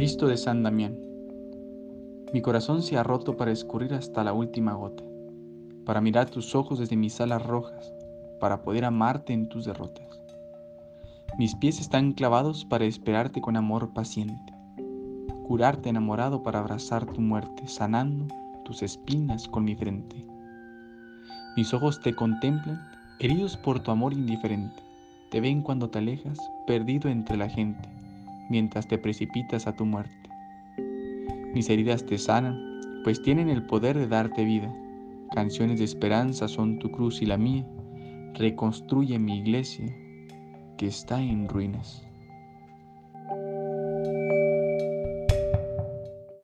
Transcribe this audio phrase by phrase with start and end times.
[0.00, 0.98] Cristo de San Damián.
[2.32, 5.04] Mi corazón se ha roto para escurrir hasta la última gota,
[5.84, 7.92] para mirar tus ojos desde mis alas rojas,
[8.40, 10.22] para poder amarte en tus derrotas.
[11.36, 14.54] Mis pies están clavados para esperarte con amor paciente,
[15.46, 20.26] curarte enamorado para abrazar tu muerte, sanando tus espinas con mi frente.
[21.58, 22.80] Mis ojos te contemplan,
[23.18, 24.82] heridos por tu amor indiferente,
[25.30, 27.89] te ven cuando te alejas, perdido entre la gente
[28.50, 30.28] mientras te precipitas a tu muerte.
[31.54, 34.70] Mis heridas te sanan, pues tienen el poder de darte vida.
[35.32, 37.66] Canciones de esperanza son tu cruz y la mía.
[38.34, 39.86] Reconstruye mi iglesia
[40.76, 42.09] que está en ruinas.